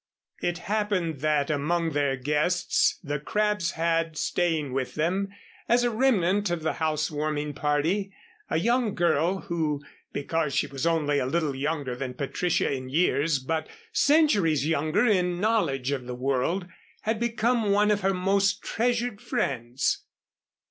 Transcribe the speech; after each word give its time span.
It 0.41 0.57
happened 0.57 1.19
that 1.19 1.51
among 1.51 1.91
their 1.91 2.15
guests 2.17 2.97
the 3.03 3.19
Crabbs 3.19 3.73
had 3.73 4.17
staying 4.17 4.73
with 4.73 4.95
them 4.95 5.27
as 5.69 5.83
a 5.83 5.91
remnant 5.91 6.49
of 6.49 6.63
the 6.63 6.73
housewarming 6.81 7.53
party 7.53 8.11
a 8.49 8.57
young 8.57 8.95
girl 8.95 9.41
who, 9.41 9.83
because 10.11 10.55
she 10.55 10.65
was 10.65 10.87
only 10.87 11.19
a 11.19 11.27
little 11.27 11.53
younger 11.53 11.95
than 11.95 12.15
Patricia 12.15 12.73
in 12.73 12.89
years, 12.89 13.37
but 13.37 13.69
centuries 13.93 14.65
younger 14.67 15.05
in 15.05 15.39
knowledge 15.39 15.91
of 15.91 16.07
the 16.07 16.15
world, 16.15 16.65
had 17.03 17.19
become 17.19 17.69
one 17.69 17.91
of 17.91 18.01
her 18.01 18.11
most 18.15 18.63
treasured 18.63 19.21
friends. 19.21 20.05